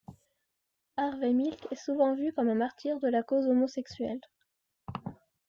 [0.97, 4.19] Harvey Milk est souvent vu comme un martyr de la cause homosexuelle.